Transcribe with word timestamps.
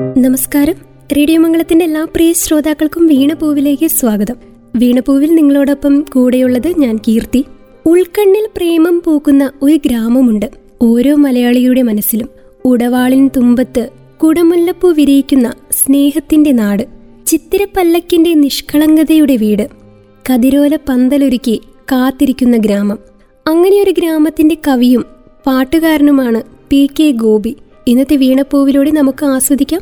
നമസ്കാരം. 0.00 0.74
റേഡിയോ 1.16 1.40
മംഗളത്തിന്റെ 1.40 1.84
എല്ലാ 1.84 2.04
പ്രിയ 2.04 2.32
ശ്രോതാക്കൾക്കും 2.32 3.06
വീണപൂവിലേക്ക് 3.06 3.86
സ്വാഗതം. 3.86 4.36
വീണപൂവിൽ 4.76 5.34
നിങ്ങളോടൊപ്പം 5.34 6.00
കൂടെയുള്ളത് 6.00 6.80
ഞാൻ 6.80 6.96
കീർത്തി. 6.96 7.44
ഉൾക്കണ്ണിൽ 7.86 8.48
പ്രേമം 8.56 9.02
പൂക്കുന്ന 9.06 9.50
ഒരു 9.62 9.80
ഗ്രാമമുണ്ട്. 9.86 10.50
ഓരോ 10.82 11.14
മലയാളിയുടെ 11.14 11.82
മനസ്സിലും 11.82 12.28
ഉടവാളിൻ 12.64 13.30
തുമ്പത്ത് 13.36 13.88
കുടമുല്ലപ്പൂ 14.22 14.90
വിരിയിക്കുന്ന 14.90 15.52
സ്നേഹത്തിന്റെ 15.70 16.52
നാട്. 16.52 16.82
ചിത്തിരപ്പല്ലക്കിന്റെ 17.26 18.34
നിഷ്കളങ്കതയുടെ 18.34 19.36
വീട്. 19.36 19.68
കതിരോല 20.30 20.76
പന്തലൊരുക്കി 20.88 21.60
കാത്തിരിക്കുന്ന 21.92 22.56
ഗ്രാമം. 22.56 22.98
അങ്ങനെയൊരു 23.46 23.90
ഗ്രാമത്തിന്റെ 23.90 24.56
കവിയും 24.68 25.04
പാട്ടുകാരനുമാണ് 25.46 26.42
പി 26.70 26.88
കെ 27.00 27.10
ഗോപി. 27.10 27.56
ഇന്നത്തെ 27.88 28.16
വീണപ്പൂവിലൂടെ 28.16 28.90
നമുക്ക് 28.90 29.26
ആസ്വദിക്കാം 29.26 29.80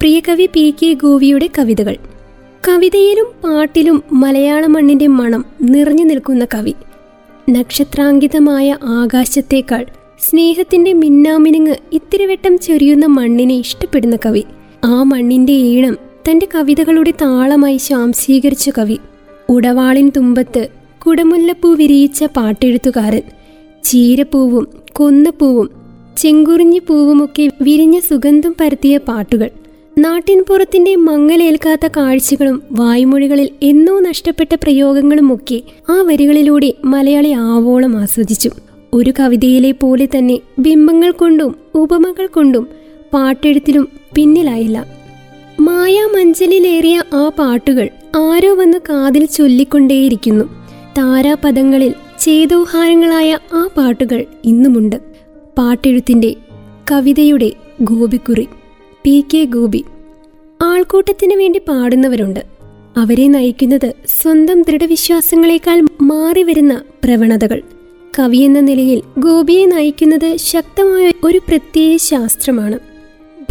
പ്രിയ 0.00 0.20
കവി 0.20 0.46
പി 0.46 0.74
കെ 0.82 0.92
ഗോവിയുടെ 0.92 1.48
കവിതകൾ. 1.58 1.96
കവിതയിലും 2.68 3.26
പാട്ടിലും 3.44 4.02
മലയാള 4.12 4.66
മണ്ണിന്റെ 4.66 5.06
മണം 5.06 5.44
നിറഞ്ഞു 5.62 6.04
നിൽക്കുന്ന 6.04 6.46
കവി. 6.54 6.74
നക്ഷത്രാങ്കിതമായ 7.50 8.76
ആകാശത്തേക്കാൾ 8.82 9.86
സ്നേഹത്തിന്റെ 10.20 10.92
മിന്നാമിനുങ്ങ് 10.92 11.74
ഇത്തിരിവട്ടം 11.92 12.58
ചൊരിയുന്ന 12.58 13.06
മണ്ണിനെ 13.06 13.54
ഇഷ്ടപ്പെടുന്ന 13.54 14.18
കവി. 14.26 14.44
ആ 14.84 15.02
മണ്ണിന്റെ 15.02 15.52
ഈണം 15.52 15.96
തന്റെ 16.30 16.48
കവിതകളുടെ 16.54 17.10
താളമായി 17.10 17.76
ശാംസീകരിച്ച 17.76 18.70
കവി. 18.78 18.98
ഉടവാളിൻ 19.48 20.12
തുമ്പത്ത് 20.16 20.68
കുടമുല്ലപ്പൂ 21.06 21.74
വിരിയിച്ച 21.74 22.24
പാട്ടെഴുത്തുകാരൻ. 22.24 23.22
ചീരപ്പൂവും 23.84 24.68
കൊന്നപ്പൂവും 24.92 25.79
ചെങ്കുറിഞ്ഞി 26.16 26.78
പൂവുമൊക്കെ 26.78 27.50
വിരിഞ്ഞ 27.62 27.98
സുഗന്ധം 27.98 28.54
പരത്തിയ 28.60 28.98
പാട്ടുകൾ. 28.98 29.50
നാട്ടിൻപുറത്തിന്റെ 29.98 30.96
മങ്ങലേൽക്കാത്ത 30.96 31.86
കാഴ്ചകളും 31.96 32.62
വായ്മൊഴികളിൽ 32.72 33.48
എന്നോ 33.62 34.00
നഷ്ടപ്പെട്ട 34.00 34.54
പ്രയോഗങ്ങളുമൊക്കെ 34.54 35.62
ആ 35.90 36.02
വരികളിലൂടെ 36.02 36.74
മലയാളി 36.84 37.28
ആവോളം 37.28 37.96
ആസ്വദിച്ചു. 37.96 38.50
ഒരു 38.92 39.12
കവിതയിലെ 39.20 39.70
പോലെ 39.70 40.06
തന്നെ 40.06 40.40
ബിംബങ്ങൾ 40.58 41.10
കൊണ്ടും 41.10 41.54
ഉപമകൾ 41.74 42.26
കൊണ്ടും 42.26 42.66
പാട്ടെഴുത്തിലും 43.12 43.88
പിന്നിലായില്ല. 44.14 44.86
മായാമഞ്ചലിലേറിയ 45.60 47.02
ആ 47.14 47.30
പാട്ടുകൾ 47.38 47.88
ആരോ 48.16 48.54
വന്ന് 48.54 48.78
കാതിൽ 48.78 49.26
ചൊല്ലിക്കൊണ്ടേയിരിക്കുന്നു. 49.26 50.44
താരാപദങ്ങളിൽ 50.98 51.94
ചേതോഹാരങ്ങളായ 52.20 53.38
ആ 53.54 53.68
പാട്ടുകൾ 53.76 54.24
ഇന്നുമുണ്ട്. 54.44 55.09
പാട്ടെഴുത്തിന്റെ 55.60 56.36
കവിതയുടെ 56.90 57.52
ഗോപിക്കുറി 57.82 58.48
പി 59.02 59.24
കെ 59.34 59.44
ഗോപി. 59.44 59.84
ആൾക്കൂട്ടത്തിന് 60.62 61.34
വേണ്ടി 61.34 61.58
പാടുന്നവരുണ്ട്. 61.58 62.40
അവരെ 62.96 63.28
നയിക്കുന്നത് 63.28 63.94
സ്വന്തം 64.06 64.62
ദൃഢവിശ്വാസങ്ങളെക്കാൾ 64.62 65.82
മാറി 66.02 66.42
വരുന്ന 66.42 66.82
പ്രവണതകൾ. 67.04 67.62
കവി 68.18 68.36
എന്ന 68.36 68.60
നിലയിൽ 68.60 69.02
ഗോപിയെ 69.18 69.66
നയിക്കുന്നത് 69.66 70.36
ശക്തമായ 70.36 71.12
ഒരു 71.24 71.38
പ്രത്യേക 71.38 71.96
ശാസ്ത്രമാണ്. 71.96 72.78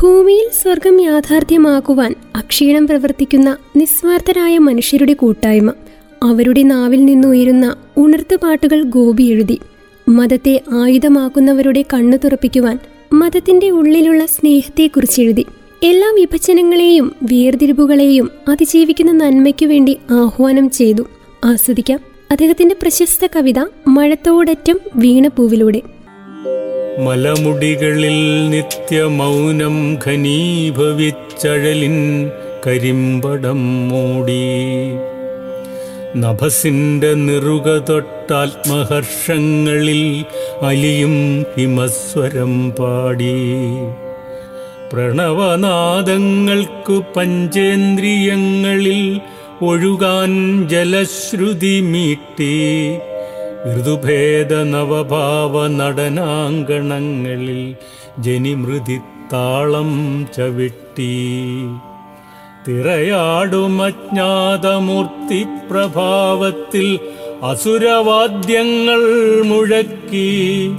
ഭൂമിയിൽ 0.02 0.50
സ്വർഗം 0.62 1.02
യാഥാർത്ഥ്യമാക്കുവാൻ 1.02 2.16
അക്ഷീണം 2.36 2.88
പ്രവർത്തിക്കുന്ന 2.88 3.58
നിസ്വാർത്ഥരായ 3.76 4.58
മനുഷ്യരുടെ 4.58 5.14
കൂട്ടായ്മ. 5.14 5.74
അവരുടെ 6.24 6.64
നാവിൽ 6.64 7.06
നിന്നുയരുന്ന 7.06 7.76
ഉണർത്തുപാട്ടുകൾ 7.98 8.84
ഗോപി 8.84 9.24
എഴുതി. 9.24 9.60
മതത്തെ 10.10 10.62
ആയുധമാക്കുന്നവരുടെ 10.74 11.86
കണ്ണു 11.94 12.18
തുറപ്പിക്കുവാൻ 12.18 12.80
മതത്തിന്റെ 13.14 13.70
ഉള്ളിലുള്ള 13.70 14.26
സ്നേഹത്തെക്കുറിച്ച് 14.26 15.22
എഴുതി. 15.22 15.46
എല്ലാ 15.84 16.08
വിഭജനങ്ങളെയും 16.20 17.16
വേർതിരിവുകളെയും 17.24 18.32
അതിജീവിക്കുന്ന 18.48 19.12
നന്മയ്ക്കു 19.12 19.66
വേണ്ടി 19.66 19.98
ആഹ്വാനം 20.12 20.70
ചെയ്തു. 20.70 21.04
ആസ്വദിക്കാം 21.46 22.00
അദ്ദേഹത്തിന്റെ 22.32 22.76
പ്രശസ്ത 22.82 23.28
കവിത 23.36 23.60
മഴത്തോടറ്റം 23.88 24.80
വീണപ്പൂവിലൂടെ 24.96 25.82
മലമുടികളിൽ 27.00 28.50
നിത്യമൗനം 28.50 29.98
ഘനീഭവിച്ചഴലിൻ 30.06 31.98
കരിമ്പടം 32.68 33.90
മൂടി. 33.90 34.44
നഭസിന്റെ 36.18 37.14
നിറുക 37.14 37.86
തൊട്ടാത്മഹർഷങ്ങളിൽ 37.90 40.26
അലിയും 40.62 41.46
ഹിമസ്വരം 41.58 42.72
പാടി. 42.72 43.68
പ്രണവനാദങ്ങൾക്കു 44.94 47.04
പഞ്ചേന്ദ്രിയങ്ങളിൽ 47.18 49.22
ഒഴുകാൻ 49.62 50.66
ജലശ്രുതി 50.70 51.82
മീട്ടി. 51.82 52.98
ഋതുഭേദ 53.76 54.54
നവഭാവ 54.54 55.68
നടനാങ്കണങ്ങളിൽ 55.68 57.76
ജനിമൃതി 58.20 59.00
താളം 59.34 60.26
ചവിട്ടി. 60.38 61.40
തിറയാടുമജ്ഞാതമൂർത്തി 62.68 65.46
പ്രഭാവത്തിൽ 65.72 67.00
അസുരവാദ്യങ്ങൾ 67.44 69.04
മുഴക്കി. 69.44 70.72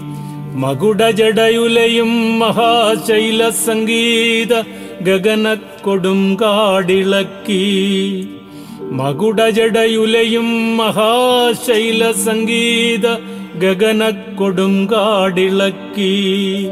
മകുടജടയുലയും 0.54 2.38
മഹാശൈല 2.38 3.48
സംഗീത 3.48 4.62
ഗഗനക്കൊടും 5.02 6.38
കാടിളക്കി. 6.42 8.28
മകുടജടയുലയും 8.80 10.76
മഹാശൈല 10.76 12.12
സംഗീത 12.12 13.16
ഗഗനക്കൊടും 13.58 14.88
കാടിളക്കി. 14.92 16.68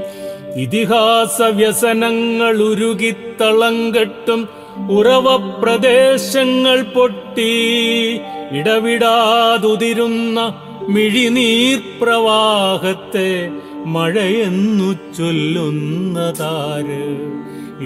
ഇതിഹാസ 0.57 1.43
വ്യസനങ്ങൾ 1.43 2.63
ഉരുകിത്തളങ്കെട്ടും 2.63 4.58
ഉറവ 4.91 5.37
പ്രദേശങ്ങൾ 5.37 6.83
പൊട്ടി 6.83 7.71
ഇടവിടാതുതിരുന്ന 8.53 10.55
മിഴിനീർ 10.89 11.83
പ്രവാഹത്തെ 12.03 13.51
മഴയെന്നു 13.87 15.15
ചൊല്ലുന്നതാര്? 15.15 17.17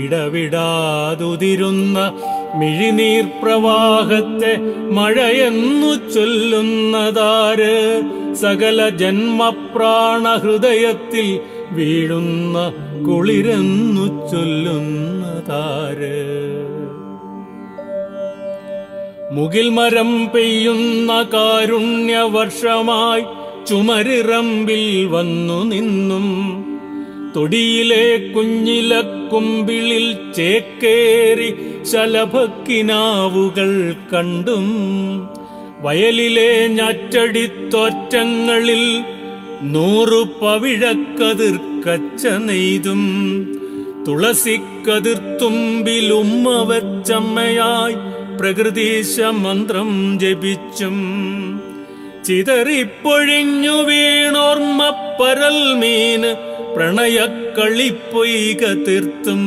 ഇടവിടാതുതിരുന്ന 0.05 2.13
മിഴിനീർ 2.57 3.31
പ്രവാഹത്തെ 3.43 4.59
മഴയെന്നു 4.91 6.11
ചൊല്ലുന്നതാര്? 6.11 8.03
സകല 8.35 8.89
ജന്മപ്രാണഹൃദയത്തിൽ 8.89 11.41
വീഴുന്ന 11.73 12.73
കുളിരെന്നു 13.07 14.31
ചൊല്ലുന്നതാര്? 14.31 16.72
മുകിൽ 19.33 19.69
മരം 19.69 20.31
പെയ്യുന്ന 20.35 21.29
കാരുണ്യ 21.33 22.17
വർഷമായി 22.17 23.25
ചുമരിറമ്പിൽ 23.67 25.05
വന്നു 25.05 25.65
നിന്നും. 25.65 26.27
തൊടിയിലെ 27.37 28.33
കുഞ്ഞിലക്കുമ്പിളിൽ 28.37 30.17
ചേക്കേറി 30.37 31.55
ശലഭക്കിനാവുകൾ 31.85 33.95
കണ്ടും. 34.13 34.69
വയലിലെ 35.81 36.67
ഞാറ്റടിത്തോറ്റങ്ങളിൽ 36.67 39.05
നൂറു 39.63 40.29
പവിഴക്കതിർക്കച്ച 40.43 42.27
നെയ്തും. 42.27 43.03
തുളസിക്കതിർത്തുമ്പിലുമ്മ 44.09 46.49
വച്ചമ്മയായി 46.49 48.12
പ്രകൃതീശ 48.41 49.21
മന്ത്രം 49.21 50.19
ജപിച്ചും. 50.19 50.97
ചിതറിപ്പൊഴിഞ്ഞു 52.27 53.71
വീണോർമ്മ 53.71 54.93
പരൽ 55.21 55.75
മീന് 55.75 56.53
പ്രണയക്കളിപ്പൊയ്ക 56.77 58.85
തീർത്തും. 58.85 59.43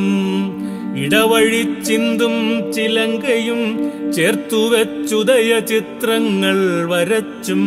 ഇടവഴി 0.96 1.84
ചിന്തും 1.84 2.72
ചിലങ്കയും 2.72 3.92
ചേർത്തുവച്ചുദയ 4.12 5.58
ചിത്രങ്ങൾ 5.58 6.88
വരച്ചും. 6.88 7.62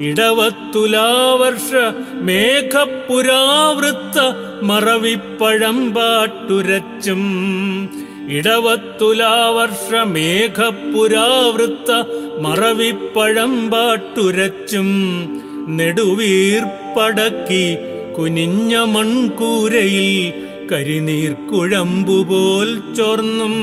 ഇടവത്തുലാവർഷ 0.00 1.94
മേഘപുരാവൃത്ത 2.14 4.18
മറവിപ്പഴം 4.62 5.94
പാട്ടുരച്ചും. 5.94 7.22
ഇടവത്തുലാവർഷ 8.28 10.04
മേഘപുരാവൃത്ത 10.04 11.90
മറവിപ്പഴം 12.40 13.70
പാട്ടുരച്ചും 13.70 14.88
നെടുവീർപ്പടക്കി 15.68 17.76
കുനിഞ്ഞ 18.18 18.76
മൺകൂരയിൽ 18.76 20.32
കരിനീർക്കുഴമ്പുപോൽ 20.72 22.94
ചോർന്നും. 22.94 23.54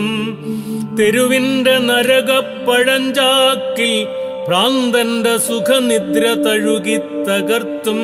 തെരുവിന്റെ 0.98 1.78
നരകപ്പഴഞ്ചാക്കിൽ 1.78 4.08
ഭ്രാന്തന്റെ 4.48 5.38
സുഖനിദ്ര 5.38 6.34
തഴുകി 6.34 6.98
തകർത്തും. 6.98 8.00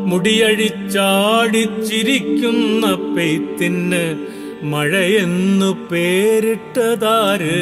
മുടിയഴിച്ചാടിച്ചിരിക്കുന്ന 0.10 2.86
പെയ്ത്തിന് 3.16 4.04
മഴയെന്നു 4.64 5.88
പേരിട്ടതാര്? 5.92 7.60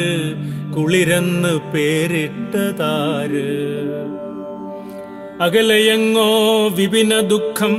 കുളിരെന്ന് 0.76 1.72
പേരിട്ടതാര്? 1.72 3.48
അകലയെങ്ങോ 5.40 6.68
വിപിന 6.68 7.20
ദുഃഖം 7.20 7.74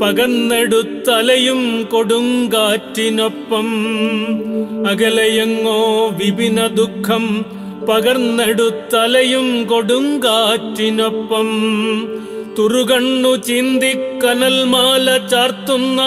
പകന്നെടുത്തലയും 0.00 1.88
കൊടുങ്കാറ്റിനൊപ്പം. 1.92 3.68
അകലയെങ്ങോ 4.88 6.08
വിപിന 6.08 6.66
ദുഃഖം 6.66 7.44
പകർന്നെടുത്തലയും 7.88 9.46
കൊടുങ്കാറ്റിനൊപ്പം 9.64 11.48
തുറുകണ്ണു 12.58 13.32
ചിന്തിക്കനൽ 13.46 14.56
മാല 14.64 15.06
ചാർത്തുന്ന 15.26 16.00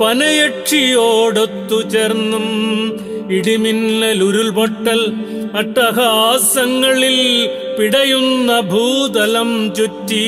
പനയക്ഷിയോടൊത്തു 0.00 1.78
ചേർന്നും 1.90 2.46
ഇടിമിന്നൽ 3.30 4.20
ഉരുൾപൊട്ടൽ 4.22 5.00
അട്ടഹാസങ്ങളിൽ 5.54 7.18
പിടയുന്ന 7.78 8.50
ഭൂതലം 8.70 9.50
ചുറ്റി 9.74 10.24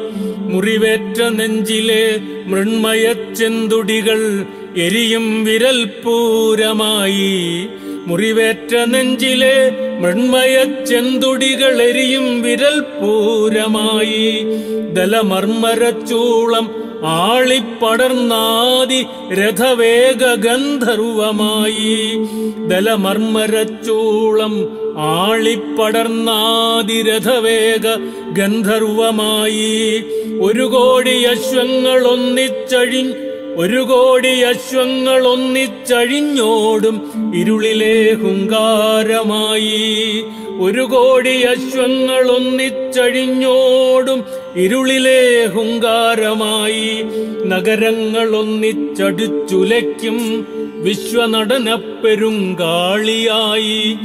മുറിവേറ്റ 0.52 1.22
നെഞ്ചിലെ 1.22 2.20
മൃണ്മയച്ചെന്തുടികൾ 2.46 4.44
എരിയും 4.76 5.44
വിരൽ 5.44 5.84
പൂരമായി 5.84 7.68
മുറിവേറ്റ 8.06 8.86
നെഞ്ചിലെ 8.86 9.72
മൃണ്മയച്ചെന്തുടികൾ 10.00 11.82
എരിയും 11.82 12.42
വിരൽ 12.42 12.80
പൂരമായി. 12.80 14.44
ദലമർമ്മരച്ചൂളം 14.94 16.70
ആളിപ്പടർന്നാതി 17.06 19.06
രഥവേഗ 19.40 20.46
ഗന്ധർവമായി 20.46 22.20
ദലമർമ്മരച്ചൂളം 22.68 24.68
ആളിപ്പടർന്നാതി 24.96 27.02
രഥവേഗ 27.02 27.86
ഗന്ധർവമായി 28.32 30.02
ഒരു 30.40 30.64
കോടി 30.64 31.24
അശ്വങ്ങൾ 31.24 32.08
ഒന്നിച്ചഴി 32.08 33.23
ഒരു 33.56 33.82
കോടി 33.82 34.40
അശ്വങ്ങൾ 34.40 35.26
ഒന്നിച്ചഴിഞ്ഞോടും 35.26 37.10
ഇരുളിലെ 37.34 38.12
ഹുങ്കാരമായി 38.12 40.24
ഒരു 40.60 40.82
കോടി 40.82 41.42
അശ്വങ്ങൾ 41.42 42.30
ഒന്നിച്ചഴിഞ്ഞോടും 42.30 44.24
ഇരുളിലെ 44.56 45.46
ഹുങ്കാരമായി 45.46 47.04
നഗരങ്ങൾ 47.46 48.36
ഒന്നിച്ചടിച്ചുലയ്ക്കും 48.36 50.46
വിശ്വനടന 50.82 51.74
പെരുങ്കാളിയായി. 51.74 53.96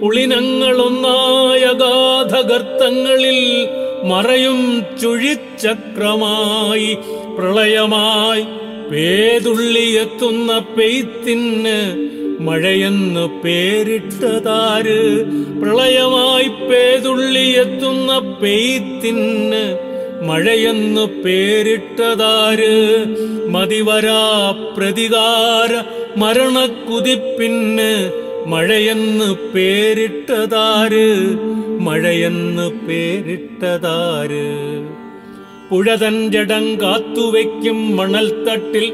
പുളിനങ്ങളൊന്നായ 0.00 1.72
ഗാധഗർത്തങ്ങളിൽ 1.72 3.68
മറയും 4.06 4.84
ചുഴിച്ചക്രമായി. 5.02 6.96
പ്രളയമായി 7.36 8.65
പേതുള്ളിയെത്തുന്ന 8.90 10.58
പെയ്ത്തിന് 10.58 12.06
മഴയെന്ന് 12.40 13.42
പേരിട്ടതാര്? 13.42 15.24
പ്രളയമായി 15.60 16.48
പേതുള്ളിയെത്തുന്ന 16.70 18.18
പെയ്ത്തിന് 18.18 19.96
മഴയെന്ന് 20.26 21.22
പേരിട്ടതാര്? 21.22 23.04
മതിവരാ 23.48 24.54
പ്രതികാര 24.76 25.82
മരണക്കുതിപ്പിന് 26.16 28.12
മഴയെന്ന് 28.46 29.52
പേരിട്ടതാര്? 29.54 31.08
മഴയെന്ന് 31.80 32.86
പേരിട്ടതാര്? 32.86 34.46
പുഴതൻ 35.70 36.30
ജടം 36.30 36.82
കാത്തുവയ്ക്കും 36.82 37.96
മണൽത്തട്ടിൽ. 37.96 38.92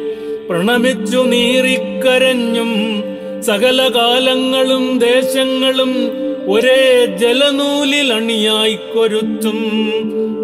പ്രണമിച്ചു 0.49 1.27
നീറിക്കരഞ്ഞും 1.27 3.03
സകല 3.43 3.91
കാലങ്ങളും 3.97 4.99
ദേശങ്ങളും 4.99 6.21
ഒരേ 6.49 7.17
ജലനൂലിൽ 7.21 8.13
അണിയായി 8.13 8.79
കൊരുത്തും 8.95 9.59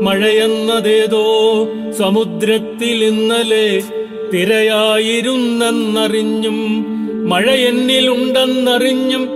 മഴയെന്നതേതോ 0.05 1.27
സമുദ്രത്തിൽ 1.99 3.05
ഇന്നലെ 3.05 3.83
തിരയായിരുന്നെന്നറിഞ്ഞും 4.33 6.59
മഴ 7.29 7.71
എന്നിലുണ്ടെന്നറിഞ്ഞും 7.71 9.29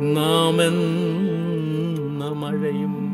നാം 0.00 0.62
എന്ന 0.62 2.24
മഴയും. 2.24 3.06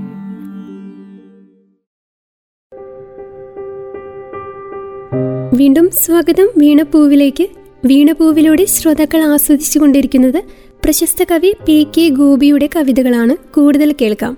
വീണ്ടും 5.58 5.90
സ്വാഗതം 5.90 6.48
വീണപ്പൂവിലേക്ക് 6.58 7.48
വീണപ്പൂവിലൂടെ 7.84 8.64
ശ്രോതാക്കൾ 8.64 9.22
ആസ്വദിച്ചു 9.22 9.78
കൊണ്ടിരിക്കുന്നത് 9.78 10.42
പ്രശസ്ത 10.84 11.24
കവി 11.24 11.52
പി 11.66 11.86
കെ 11.98 12.08
ഗോപിയുടെ 12.08 12.68
കവിതകളാണ്. 12.76 13.54
കൂടുതൽ 13.54 13.94
കേൾക്കാം. 14.02 14.36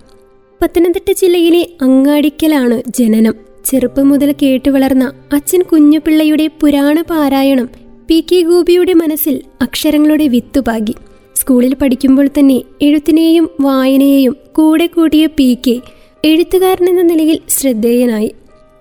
പത്തനംതിട്ട 0.63 1.13
ജില്ലയിലെ 1.13 1.69
അങ്ങാടിക്കലാണ് 1.83 2.83
ജനനം. 2.89 3.35
ചെറുപ്പം 3.65 4.09
മുതൽ 4.09 4.35
കേട്ടു 4.43 4.71
വളർന്ന 4.71 5.13
അച്ഛൻ 5.33 5.63
കുഞ്ഞുപിള്ളയുടെ 5.63 6.51
പുരാണ 6.61 7.03
പാരായണം 7.03 7.69
പി 8.09 8.25
കെ 8.33 8.41
ഗോപിയുടെ 8.41 8.95
മനസ്സിൽ 8.95 9.43
അക്ഷരങ്ങളുടെ 9.63 10.29
വിത്തുപാകി. 10.29 10.95
സ്കൂളിൽ 11.35 11.75
പഠിക്കുമ്പോൾ 11.75 12.27
തന്നെ 12.27 12.63
എഴുത്തിനെയും 12.83 13.51
വായനയെയും 13.61 14.37
കൂടെ 14.53 14.87
കൂട്ടിയ 14.87 15.27
പി 15.27 15.59
കെ 15.67 15.81
എഴുത്തുകാരൻ 16.25 16.89
എന്ന 16.89 17.03
നിലയിൽ 17.03 17.41
ശ്രദ്ധേയനായി. 17.49 18.31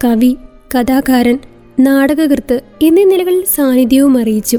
കവി 0.04 0.36
കഥാകാരൻ 0.76 1.40
നാടകകൃത്ത് 1.80 2.62
എന്നീ 2.82 3.04
നിലകളിൽ 3.04 3.44
സാന്നിധ്യവും 3.56 4.18
അറിയിച്ചു. 4.18 4.58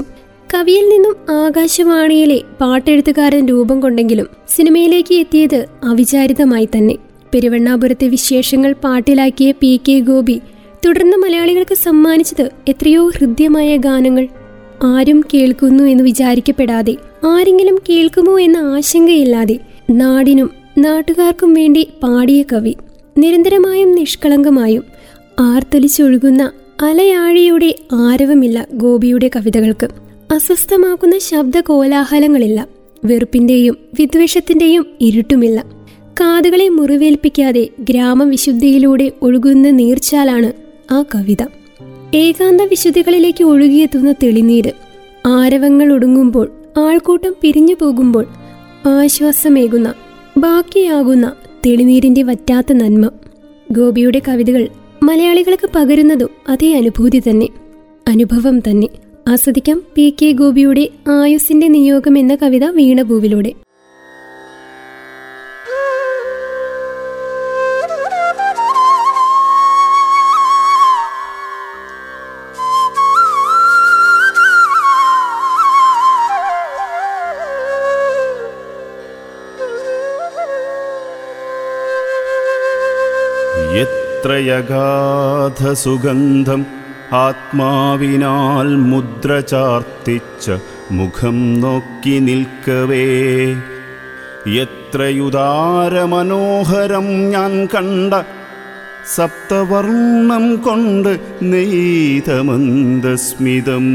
കവിയിൽ 0.53 0.89
നിന്നും 0.89 1.15
ആകാശവാണിയിലെ 1.31 2.41
പാട്ടെഴുത്തുകാരൻ 2.61 3.47
രൂപം 3.47 3.79
കൊണ്ടെങ്കിലും 3.79 4.27
സിനിമയിലേക്ക് 4.47 5.15
എത്തിയത് 5.15 5.65
അവിചാരിതമായി 5.83 6.65
തന്നെ. 6.65 6.95
പെരുവണ്ണാപുരത്തെ 7.33 8.07
വിശേഷങ്ങൾ 8.07 8.73
പാട്ടിലാക്കിയ 8.83 9.51
പി 9.51 9.79
കെ 9.87 9.99
ഗോപി 9.99 10.41
തുടർന്ന് 10.85 11.17
മലയാളികൾക്ക് 11.17 11.75
സമ്മാനിച്ചത് 11.75 12.51
എത്രയോ 12.67 13.09
ഹൃദ്യമായ 13.09 13.77
ഗാനങ്ങൾ 13.77 14.27
ആരും 14.83 15.25
കേൾക്കുന്നു 15.33 15.83
എന്ന് 15.83 16.03
വിചാരിക്കപ്പെടാതെ 16.03 16.95
ആരെങ്കിലും 17.25 17.79
കേൾക്കുമോ 17.89 18.39
എന്ന 18.39 18.57
ആശങ്കയില്ലാതെ 18.57 19.59
നാടിനും 19.89 20.51
നാട്ടുകാർക്കും 20.77 21.53
വേണ്ടി 21.53 21.87
പാടിയ 22.03 22.41
കവി 22.41 22.75
നിരന്തരമായും 23.17 23.95
നിഷ്കളങ്കമായും 23.95 24.83
ആർത്തലിച്ചൊഴുകുന്ന 25.39 26.51
അലയാഴിയുടെ 26.81 27.75
ആരവമില്ല 27.93 28.67
ഗോപിയുടെ 28.73 29.29
കവിതകൾക്ക്. 29.35 29.87
അസ്വസ്ഥമാക്കുന്ന 30.33 31.17
ശബ്ദ 31.17 31.59
കോലാഹലങ്ങളില്ല 31.59 32.67
വെറുപ്പിന്റെയും 33.05 33.77
വിദ്വേഷത്തിന്റെയും 33.99 34.85
ഇരുട്ടുമില്ല. 35.01 35.63
കാതുകളെ 36.21 36.69
മുറിവേൽപ്പിക്കാതെ 36.69 37.67
ഗ്രാമവിശുദ്ധിയിലൂടെ 37.79 39.11
ഒഴുകുന്ന 39.21 39.69
നീർച്ചാലാണ് 39.69 40.53
ആ 40.93 41.03
കവിത. 41.15 41.64
ഏകാന്ത 42.13 42.61
വിശുദ്ധികളിലേക്ക് 42.61 43.43
ഒഴുകിയെത്തുന്ന 43.43 44.11
തെളിനീര്. 44.23 44.71
ആരവങ്ങൾ 45.25 45.93
ഒടുങ്ങുമ്പോൾ 45.93 46.51
ആൾക്കൂട്ടം 46.77 47.35
പിരിഞ്ഞു 47.41 47.75
പോകുമ്പോൾ 47.81 48.25
ആശ്വാസമേകുന്ന 48.85 49.93
ബാക്കിയാകുന്ന 50.37 51.33
തെളിനീരിന്റെ 51.65 52.23
വറ്റാത്ത 52.23 52.73
നന്മ. 52.73 53.09
ഗോപിയുടെ 53.71 54.21
കവിതകൾ 54.27 54.67
മലയാളികൾക്ക് 55.03 55.69
പകരുന്നതും 55.75 56.29
അതേ 56.49 56.73
അനുഭൂതി 56.73 57.19
തന്നെ. 57.19 57.49
അനുഭവം 58.07 58.59
തന്നെ. 58.59 58.87
ആസ്വദിക്കാം 59.27 59.81
പി 59.95 60.13
കെ 60.21 60.31
ഗോപിയുടെ 60.31 60.89
ആയുസിന്റെ 61.09 61.67
നിയോഗം 61.67 62.17
എന്ന 62.17 62.35
കവിത 62.35 62.63
വീണപൂവിലൂടെ. 62.63 63.64
എത്രയഗാധസുഗന്ധം 84.35 86.65
ആത്മാവിനാൽ 87.11 88.75
മുദ്ര 88.75 89.39
ചാർത്തിച്ച 89.39 90.51
മുഖം 90.91 91.61
നോക്കി 91.61 92.19
നിൽക്കവേ. 92.19 93.55
എത്രയുദാരമനോഹരം 94.61 97.29
ഞാൻ 97.29 97.65
കണ്ട 97.65 98.13
സപ്തവർണം 99.15 100.55
കൊണ്ട് 100.55 101.19
നെയ്തമന്ദസ്മിതം. 101.41 103.85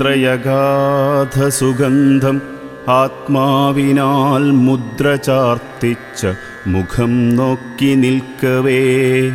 എത്രയഗാധസുഗന്ധം 0.00 2.42
ആത്മാവിനാൽ 2.88 4.50
മുദ്ര 4.50 5.14
ചാർത്തിച്ച 5.14 6.26
മുഖം 6.66 7.36
നോക്കി 7.36 7.94
നിൽക്കവേ. 7.94 9.30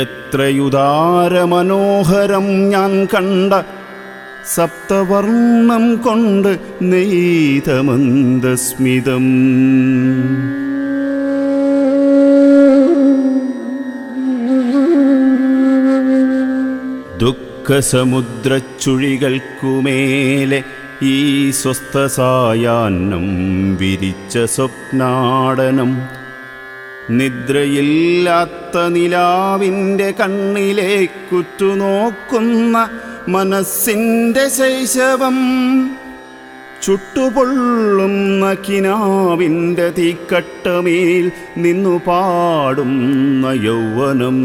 എത്രയുദാരമനോഹരം 0.00 2.68
ഞാൻ 2.68 3.04
കണ്ട 3.04 3.52
സപ്തവർണം 4.54 5.96
കൊണ്ട് 5.96 6.58
നെയ്തമന്ദസ്മിതം. 6.82 9.24
ദുഃഖസമുദ്രച്ചുഴികൾക്കുമേലെ 17.68 20.62
ഈ 21.02 21.50
സ്വസ്ഥസായാന്നം 21.50 23.26
വിരിച്ച 23.76 24.38
സ്വപ്നാടനം. 24.38 25.98
നിദ്രയില്ലാത്ത 27.10 28.88
നിലാവിന്റെ 28.88 30.10
കണ്ണിലേക്കുറ്റുനോക്കുന്ന 30.10 32.88
മനസ്സിന്റെ 33.28 34.48
ശൈശവം. 34.48 35.36
ചുട്ടുപൊള്ളുന്ന 36.82 38.56
കിനാവിന്റെ 38.68 39.92
തീക്കട്ടമേൽ 39.98 41.32
നിന്നു 41.56 42.00
പാടുന്ന 42.06 43.46
യൗവനം. 43.46 44.38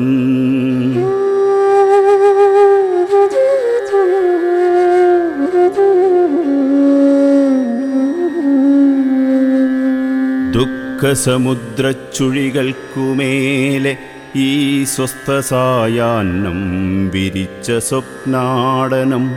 ദുഃഖസമുദ്രച്ചുഴികൾക്കുമേലെ 10.99 13.97
ഈ 14.35 14.83
സ്വസ്ഥസായാന്നം 14.83 17.09
വിരിച്ച 17.09 17.71
സ്വപ്നാടനം. 17.71 19.31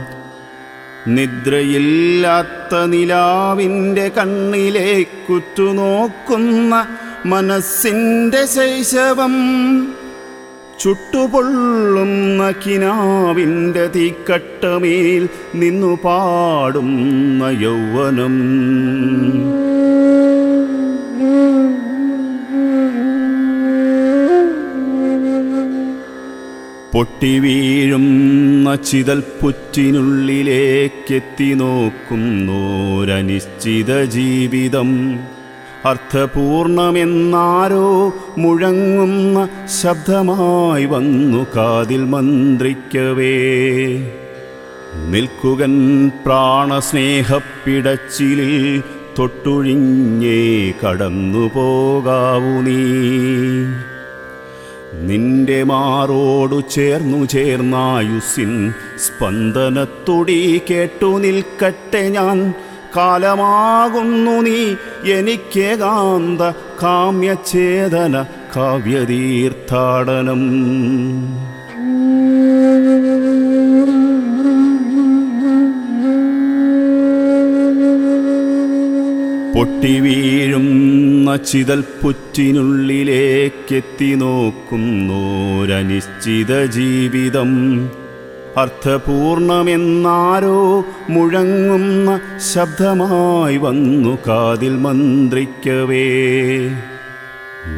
നിദ്രയില്ലാത്ത 1.07 2.85
നിലാവിന്റെ 2.85 4.07
കണ്ണിലേക്കുറ്റുനോക്കുന്ന 4.07 6.87
മനസ്സിന്റെ 7.25 8.45
ശൈശവം. 8.45 9.33
ചുട്ടുപൊള്ളുന്ന 10.79 12.53
കിനാവിന്റെ 12.67 13.87
തീക്കട്ടമേൽ 13.87 15.29
നിന്നു 15.55 15.99
പാടുന്ന 16.03 17.43
യൗവനം. 17.43 18.33
പൊട്ടിവീഴുന്ന 26.93 28.75
ചിതൽപ്പുറ്റിനുള്ളിലേക്കെത്തി 28.75 31.53
നോക്കുന്നോരനിശ്ചിത 31.53 34.03
ജീവിതം. 34.03 35.19
അർത്ഥപൂർണമെന്നാരോ 35.85 38.13
മുഴങ്ങുന്ന 38.37 39.47
ശബ്ദമായി 39.81 40.85
വന്നു 40.85 41.45
കാതിൽ 41.55 42.03
മന്ത്രിക്കവേ. 42.03 43.41
നിൽക്കുകൻ 45.09 46.11
പ്രാണസ്നേഹപ്പിടച്ചിലിൽ 46.25 48.83
തൊട്ടുഴിഞ്ഞേ 49.19 50.71
കടന്നു 50.71 51.51
പോകാവൂ 51.55 52.41
നീ. 52.41 52.83
നിന്റെ 55.01 55.63
മാറോടു 55.63 56.63
ചേർന്നു 56.69 57.25
ചേർന്നായുസിൻ 57.25 58.73
സ്പന്ദനത്തുടി 58.97 60.61
കേട്ടു 60.69 61.05
നിൽക്കട്ടെ 61.05 62.09
ഞാൻ. 62.09 62.53
കാലമാകുന്നു 62.95 64.41
നീ 64.41 64.75
എനിക്കേകാന്ത 65.11 66.41
കാമ്യചേതന 66.83 68.25
കാവ്യതീർത്ഥാടനം. 68.55 69.53
പൊട്ടി 79.55 79.99
വീഴുന്ന 79.99 81.35
ചിതൽ 81.35 81.83
പുറ്റിനുള്ളിലേക്കെത്തി 82.03 84.15
നോക്കുന്നോരനിശ്ചിത 84.15 86.65
ജീവിതം. 86.65 87.51
അർത്ഥപൂർണമെന്നാരോ 88.57 90.85
മുഴങ്ങുന്ന 91.09 92.19
ശബ്ദമായി 92.53 93.57
വന്നു 93.57 94.17
കാതിൽ 94.27 94.69
മന്ത്രിക്കവേ. 94.69 96.07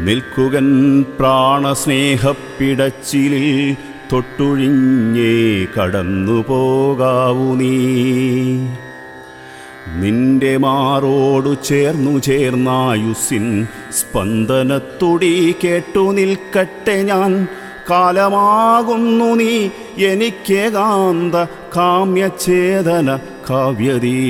നിൽക്കുകൻ 0.06 1.06
പ്രാണസ്നേഹപ്പിടച്ചിലിൽ 1.20 3.76
തൊട്ടുഴിഞ്ഞേ 4.14 5.68
കടന്നു 5.80 6.46
പോകാവൂ 6.48 7.56
നീ. 7.56 7.76
നിന്റെ 9.94 10.58
മാറോടു 10.58 11.58
ചേർന്നു 11.64 12.20
ചേർന്നായുസിൻ 12.20 13.68
സ്പന്ദനത്തുടി 13.92 15.56
കേട്ടു 15.64 16.12
നിൽക്കട്ടെ 16.12 17.04
ഞാൻ. 17.04 17.48
കാലമാകുന്നു 17.90 19.36
നീ 19.36 19.70
എനിക്കേകാന്ത 20.06 21.36
കാമ്യചേതന 21.78 23.20
കാവ്യതീർത്ഥാടനം. 23.50 24.26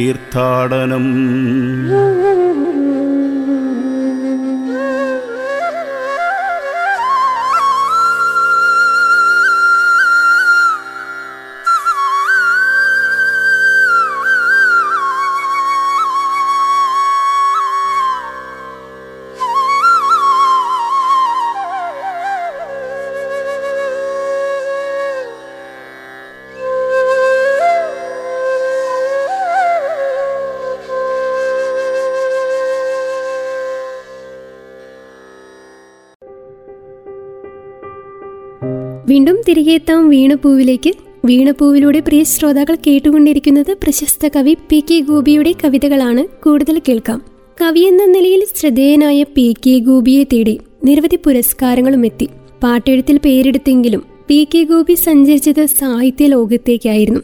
വീണ്ടും 39.15 39.37
തിരികെ 39.47 39.71
എത്താം 39.71 40.09
വീണപ്പൂവിലേക്ക് 40.09 40.91
വീണപ്പൂവിലൂടെ 41.25 41.99
പ്രിയ 41.99 42.23
ശ്രോതാക്കൾ 42.23 42.75
കേട്ടുകൊണ്ടിരിക്കുന്നത് 42.87 43.77
പ്രശസ്ത 43.83 44.27
കവി 44.27 44.53
പി 44.69 44.83
കെ 44.91 44.99
ഗോപിയുടെ 44.99 45.53
കവിതകളാണ്. 45.63 46.43
കൂടുതൽ 46.43 46.81
കേൾക്കാം. 46.87 47.19
കവി 47.61 47.79
എന്ന 47.79 48.05
നിലയിൽ 48.05 48.45
ശ്രദ്ധേയനായ 48.55 49.23
പി 49.23 49.53
കെ 49.65 49.79
ഗോപിയെ 49.79 50.23
തേടി 50.23 50.59
നിരവധി 50.83 51.15
പുരസ്കാരങ്ങളും 51.15 52.05
എത്തി. 52.05 52.27
പാട്ടെഴുത്തിൽ 52.63 53.19
പേരെടുത്തെങ്കിലും 53.25 54.01
പി 54.27 54.47
കെ 54.55 54.63
ഗോപി 54.63 54.93
സഞ്ചരിച്ചത് 54.93 55.65
സാഹിത്യ 55.65 56.27
ലോകത്തേക്കായിരുന്നു. 56.27 57.21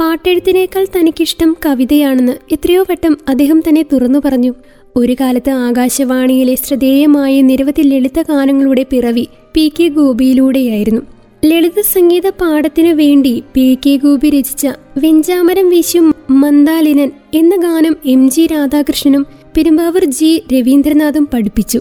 പാട്ടെഴുത്തിനേക്കാൾ 0.00 0.86
തനിക്കിഷ്ടം 0.96 1.56
കവിതയാണെന്ന് 1.66 2.36
എത്രയോ 2.52 2.84
വട്ടം 2.90 3.18
അദ്ദേഹം 3.28 3.60
തന്നെ 3.60 3.82
തുറന്നു 3.92 4.18
പറഞ്ഞു. 4.24 4.54
ഒരു 4.96 5.16
കാലത്ത് 5.20 5.50
ആകാശവാണിയിലെ 5.50 6.54
ശ്രദ്ധേയമായ 6.54 7.40
നിരവധി 7.42 7.82
ലളിത 7.82 8.22
ഗാനങ്ങളുടെ 8.22 8.86
പിറവി 8.90 9.26
പി 9.54 9.72
കെ 9.80 9.88
ഗോപിയിലൂടെയായിരുന്നു. 9.88 11.02
ലളിത 11.44 11.80
സംഗീത 11.80 12.28
പാഠത്തിനു 12.28 12.94
വേണ്ടി 12.94 13.42
പി 13.54 13.78
കെ 13.86 13.96
ഗോപി 13.96 14.30
രചിച്ച 14.30 14.66
വെഞ്ചാമരം 14.98 15.70
വീശും 15.70 16.14
മന്ദാലിനൻ 16.30 17.10
എന്ന 17.34 17.56
ഗാനം 17.56 17.96
എം 18.06 18.30
ജി 18.30 18.46
രാധാകൃഷ്ണനും 18.46 19.26
പെരുമ്പാവൂർ 19.56 20.04
ജി 20.04 20.42
രവീന്ദ്രനാഥും 20.52 21.28
പഠിപ്പിച്ചു. 21.34 21.80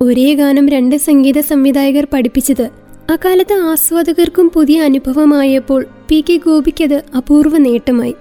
ഒരേ 0.00 0.34
ഗാനം 0.34 0.68
രണ്ട് 0.68 0.96
സംഗീത 0.96 1.40
സംവിധായകർ 1.40 2.06
പഠിപ്പിച്ചത് 2.12 2.70
അക്കാലത്ത് 3.10 3.52
ആസ്വാദകർക്കും 3.52 4.50
പുതിയ 4.54 4.80
അനുഭവമായപ്പോൾ 4.80 5.86
പി 6.08 6.24
കെ 6.30 6.36
ഗോപിക്കത് 6.36 7.02
അപൂർവ 7.16 7.56
നേട്ടമായി. 7.56 8.14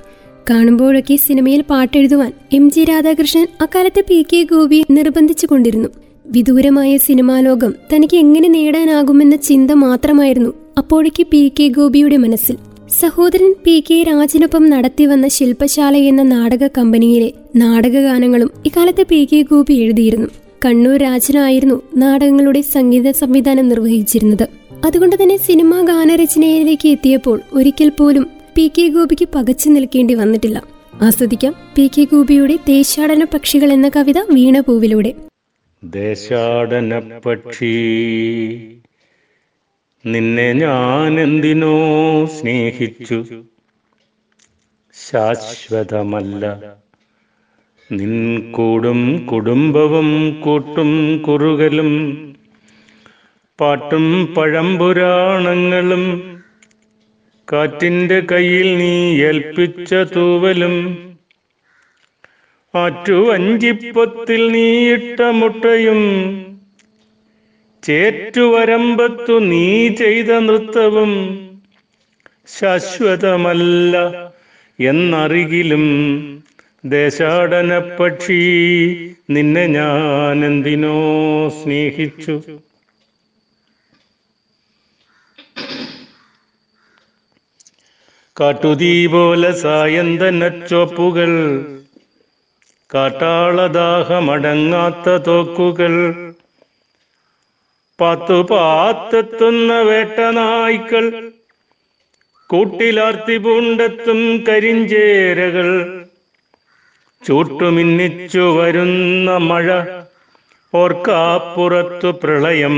കാണുമ്പോഴൊക്കെ 0.49 1.15
സിനിമയിൽ 1.15 1.61
പാട്ടെഴുതുവാൻ 1.61 2.33
എം 2.53 2.71
ജി 2.71 2.83
രാധാകൃഷ്ണൻ 2.83 3.47
അക്കാലത്ത് 3.61 4.03
പി 4.09 4.25
കെ 4.33 4.43
ഗോപി 4.43 4.85
നിർബന്ധിച്ചു 4.91 5.45
കൊണ്ടിരുന്നു. 5.45 5.89
വിദൂരമായ 6.27 6.97
സിനിമാലോകം 6.97 7.75
തനിക്ക് 7.93 8.17
എങ്ങനെ 8.17 8.47
നേടാനാകുമെന്ന 8.47 9.35
ചിന്ത 9.35 9.71
മാത്രമായിരുന്നു 9.71 10.51
അപ്പോഴേക്ക് 10.79 11.23
പി 11.23 11.53
കെ 11.59 11.67
ഗോപിയുടെ 11.67 12.17
മനസ്സിൽ 12.17 12.55
സഹോദരൻ 12.99 13.51
പി 13.65 13.73
കെ 13.89 13.97
രാജിനൊപ്പം 14.03 14.63
നടത്തിവന്ന 14.69 15.27
ശില്പശാല 15.27 15.97
എന്ന 16.11 16.21
നാടക 16.23 16.67
കമ്പനിയിലെ 16.67 17.29
നാടകഗാനങ്ങളും 17.55 18.49
ഇക്കാലത്ത് 18.65 19.03
പി 19.03 19.19
കെ 19.31 19.41
ഗോപി 19.41 19.73
എഴുതിയിരുന്നു. 19.73 20.29
കണ്ണൂർ 20.65 20.97
രാജനായിരുന്നു 20.97 21.77
നാടകങ്ങളുടെ 21.95 22.61
സംഗീത 22.61 23.11
സംവിധാനം 23.11 23.69
നിർവഹിച്ചിരുന്നത്. 23.69 24.45
അതുകൊണ്ട് 24.85 25.15
തന്നെ 25.23 25.37
സിനിമാ 25.37 25.79
ഗാനരചനയിലേക്ക് 25.81 26.87
എത്തിയപ്പോൾ 26.87 27.37
ഒരിക്കൽ 27.53 27.89
പോലും 27.89 28.25
പി 28.55 28.71
കെ 28.77 28.87
ഗോപിക്ക് 28.87 29.27
പകച്ചു 29.35 29.69
നിൽക്കേണ്ടി 29.69 30.13
വന്നിട്ടില്ല. 30.13 30.57
ആസ്വദിക്കാം 31.01 31.53
പി 31.75 31.85
കെ 31.97 32.03
ഗോപിയുടെ 32.03 32.57
ദേശാടന 32.67 33.23
പക്ഷികൾ 33.33 33.71
എന്ന 33.71 33.89
കവിത 33.89 34.19
വീണപൂവിലൂടെ 34.31 35.13
ദേശാടന 35.83 37.01
പക്ഷി 37.25 37.73
നിന്നെ 40.05 40.53
ഞാൻ 40.53 41.19
എന്തിനോ 41.19 41.73
സ്നേഹിച്ചു. 42.25 43.17
ശാശ്വതമല്ല. 44.93 46.43
നിൻ 47.91 48.13
കൂടും 48.51 49.25
കുടുംബവും 49.25 50.39
കൂട്ടും 50.41 51.21
കുറുകലും 51.21 51.91
പാട്ടും 53.59 54.35
പഴംപുരാണങ്ങളും 54.35 56.03
കാറ്റിന്റെ 57.47 58.19
കയ്യിൽ 58.31 58.77
നീ 58.77 59.21
ഏൽപ്പിച്ച 59.21 59.93
തൂവലും 59.93 60.75
ആറ്റുവഞ്ചിപ്പത്തിൽ 62.73 64.43
ഇട്ട 64.93 65.21
മുട്ടയും 65.21 66.01
ചേറ്റുവരമ്പത്തു 67.83 69.49
നീ 69.49 69.97
ചെയ്ത 69.97 70.39
നൃത്തവും 70.39 71.39
ശാശ്വതമല്ല 72.47 73.97
എന്നറികിലും 74.79 76.17
ദേശാടന 76.87 77.97
പക്ഷി 77.97 78.41
നിന്നെ 79.29 79.67
ഞാൻ 79.67 80.45
എന്തിനോ 80.45 80.95
സ്നേഹിച്ചു. 81.57 82.41
കാട്ടുതീ 88.37 89.07
പോലെ 89.07 89.63
സായന്തന 89.63 90.65
ചോപ്പുകൾ 90.69 91.31
കാട്ടാളദാഹമടങ്ങാത്ത 92.89 95.27
തോക്കുകൾ 95.27 96.28
പാത്തു 97.99 98.41
പാത്തെത്തുന്ന 98.41 99.73
വേട്ടനായ്ക്കൾ 99.81 101.05
കൂട്ടിലാർത്തി 102.49 103.37
പൂണ്ടെത്തും 103.37 104.45
കരിഞ്ചേരകൾ. 104.49 105.69
ചൂട്ടുമിന്നിച്ചു 107.25 108.39
വരുന്ന 108.39 109.37
മഴ 109.37 109.67
ഓർക്കാപ്പുറത്തു 110.73 112.11
പ്രളയം 112.23 112.75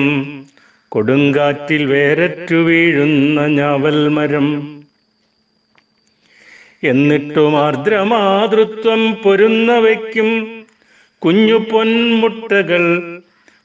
കൊടുങ്കാറ്റിൽ 0.91 1.85
വേരറ്റു 1.85 2.55
വീഴുന്ന 2.55 3.45
ഞാവൽ 3.47 4.07
മരം 4.07 4.47
എന്നിട്ടും 6.83 7.55
ആർദ്രമാതൃത്വം 7.57 9.01
പൊരുന്നവയ്ക്കും 9.23 10.29
കുഞ്ഞു 11.21 11.57
പൊന്മുട്ടകൾ 11.71 12.83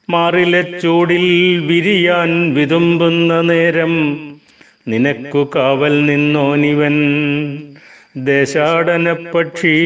മാറിലെ 0.09 0.79
ചൂടിൽ 0.83 1.65
വിരിയാൻ 1.65 2.53
വിതുമ്പുന്ന 2.53 3.41
നേരം 3.41 4.19
നിനക്കു 4.87 5.49
കാവൽ 5.55 6.05
നിന്നോനിവൻ. 6.05 6.93
ദേശാടന 8.17 9.13
പക്ഷി 9.13 9.77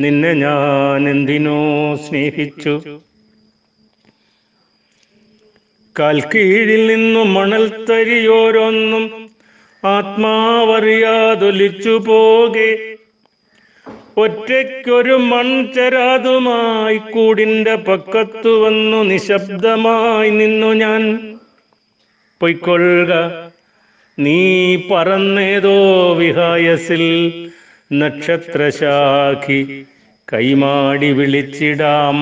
നിന്നെ 0.00 0.32
ഞാൻ 0.32 1.10
എന്തിനോ 1.10 1.96
സ്നേഹിച്ചു. 1.96 3.00
കാൽക്കീഴിൽ 5.98 6.86
നിന്നു 6.86 7.20
മണൽത്തരിയോരോന്നും 7.20 9.30
ആത്മാവറിയാതൊലിച്ചു 9.84 12.02
പോകെ. 12.06 12.87
ഒറ്റയ്ക്കൊരു 14.18 15.12
മൺചരാതുമായി 15.12 16.98
കൂടിന്റെ 16.98 17.74
പക്കത്തു 17.74 18.64
വന്നു 18.64 19.02
നിശബ്ദമായി 19.02 20.30
നിന്നു 20.30 20.66
ഞാൻ. 20.66 21.02
പൊയ്ക്കൊള്ളുക 22.40 23.12
നീ 24.18 24.76
പറന്നേതോ 24.90 25.76
വിഹായസിൽ 26.12 27.04
നക്ഷത്രശാഖി 27.92 29.84
കൈമാടി 30.32 31.12
വിളിച്ചിടാം. 31.12 32.16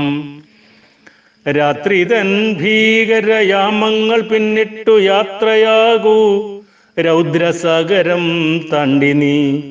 രാത്രി 1.50 2.04
തൻ 2.04 2.54
ഭീകരയാമങ്ങൾ 2.60 4.20
പിന്നിട്ടു 4.20 5.00
യാത്രയാകൂ. 5.00 6.18
രൗദ്രസാഗരം 7.00 8.24
താണ്ടി 8.72 9.12
നീ 9.12 9.62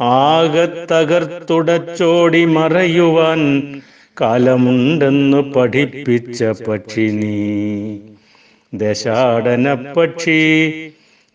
ആകെ 0.00 0.64
തകർത്തുടച്ചോടി 0.92 2.44
മറയുവാൻ 2.46 3.42
കാലമുണ്ടെന്നു 4.20 5.52
പഠിപ്പിച്ച 5.54 6.44
പക്ഷി 6.68 7.06
നീ 7.12 7.36
ദശാടന 8.72 9.66
പക്ഷി 9.96 10.40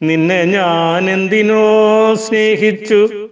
നിന്നെ 0.01 0.43
ഞാൻ 0.43 1.11
എന്തിനോ 1.11 2.15
സ്നേഹിച്ചു. 2.15 3.29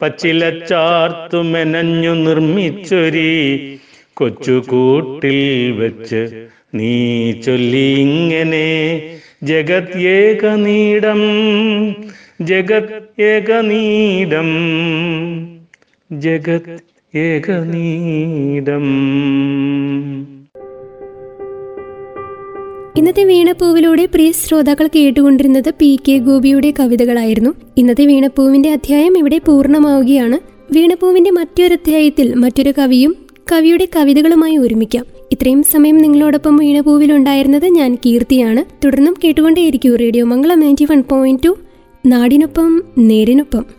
പച്ചിലച്ചാർത്തു 0.02 1.42
മെനഞ്ഞു 1.42 2.14
നിർമ്മിച്ചൊരീ 2.14 3.76
കൊച്ചുകൂട്ടിൽ 4.14 5.72
വെച്ച് 5.72 6.46
നീ 6.74 7.32
ചൊല്ലി 7.32 7.94
ഇങ്ങനെ. 8.00 9.10
ജഗത് 9.42 9.98
ഏകനീടം 9.98 11.22
ജഗത് 12.42 13.22
ഏകനീടം. 13.22 14.50
ജഗത് 16.12 16.78
ഏകനീതം 17.16 18.84
ഇന്നത്തെ 22.96 23.24
വീണപ്പൂവിലൂടെ 23.24 24.06
പ്രിയ 24.06 24.32
ശ്രോതാക്കൾ 24.32 24.88
കേട്ടുകൊണ്ടിരുന്നത് 24.96 25.70
പി 25.70 26.00
കെ 26.08 26.18
ഗോപിയുടെ 26.18 26.74
കവിതകളായിരുന്നു. 26.80 27.50
ഇന്നത്തെ 27.76 28.06
വീണപ്പൂവിന്റെ 28.06 28.72
അധ്യായം 28.72 29.18
ഇവിടെ 29.18 29.38
പൂർണമാവുകയാണ്. 29.38 30.38
വീണപ്പൂവിന്റെ 30.72 31.30
മറ്റൊരു 31.30 31.74
അധ്യായത്തിൽ 31.74 32.34
മറ്റൊരു 32.34 32.72
കവിയും 32.78 33.16
കവിയുടെ 33.52 33.88
കവിതകളുമായി 33.96 34.56
ഒരുമിക്കാം. 34.56 35.04
ഇത്രയും 35.32 35.62
സമയം 35.62 35.98
നിങ്ങളോടൊപ്പം 35.98 36.56
വീണപൂവിലുണ്ടായിരുന്നത് 36.56 37.66
ഞാൻ 37.66 37.94
കീർത്തിയാണ്. 37.94 38.84
തുടർന്നും 38.84 39.14
കേട്ടുകൊണ്ടേയിരിക്കൂ 39.24 39.96
radio 39.96 40.24
Mangalam 40.24 40.60
ninety 40.60 40.84
one 40.84 41.02
point 41.02 41.42
two. 41.42 41.58
നാടിനൊപ്പം 42.06 42.82
നേരിനൊപ്പം. 42.98 43.76